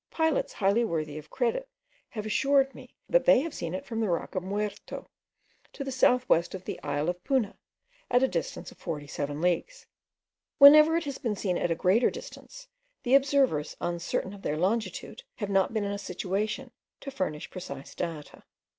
Pilots 0.09 0.53
highly 0.53 0.83
worthy 0.83 1.19
of 1.19 1.29
credit 1.29 1.69
have 2.09 2.25
assured 2.25 2.73
me, 2.73 2.95
that 3.07 3.25
they 3.25 3.41
have 3.41 3.53
seen 3.53 3.75
it 3.75 3.85
from 3.85 3.99
the 3.99 4.09
rock 4.09 4.33
of 4.33 4.41
Muerto, 4.41 5.07
to 5.73 5.83
the 5.83 5.91
south 5.91 6.27
west 6.27 6.55
of 6.55 6.65
the 6.65 6.81
isle 6.81 7.07
of 7.07 7.23
Puna, 7.23 7.55
at 8.09 8.23
a 8.23 8.27
distance 8.27 8.71
of 8.71 8.79
47 8.79 9.39
leagues. 9.41 9.85
Whenever 10.57 10.97
it 10.97 11.03
has 11.03 11.19
been 11.19 11.35
seen 11.35 11.55
at 11.55 11.69
a 11.69 11.75
greater 11.75 12.09
distance, 12.09 12.67
the 13.03 13.13
observers, 13.13 13.77
uncertain 13.79 14.33
of 14.33 14.41
their 14.41 14.57
longitude, 14.57 15.21
have 15.35 15.51
not 15.51 15.71
been 15.71 15.83
in 15.83 15.91
a 15.91 15.99
situation 15.99 16.71
to 17.01 17.11
furnish 17.11 17.51
precise 17.51 17.93
data. 17.93 18.41